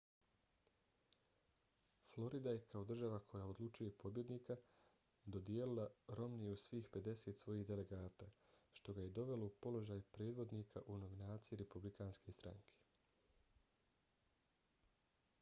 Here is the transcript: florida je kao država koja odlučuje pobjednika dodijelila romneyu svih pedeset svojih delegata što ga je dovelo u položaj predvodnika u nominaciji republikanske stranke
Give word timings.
florida 2.11 2.53
je 2.53 2.61
kao 2.75 2.85
država 2.91 3.19
koja 3.33 3.49
odlučuje 3.49 3.91
pobjednika 4.03 4.55
dodijelila 5.35 5.85
romneyu 6.21 6.55
svih 6.63 6.89
pedeset 6.95 7.43
svojih 7.43 7.67
delegata 7.73 8.29
što 8.79 8.97
ga 8.97 9.05
je 9.07 9.13
dovelo 9.21 9.51
u 9.51 9.53
položaj 9.67 10.01
predvodnika 10.17 10.85
u 10.87 10.97
nominaciji 11.05 11.61
republikanske 11.65 12.35
stranke 12.41 12.83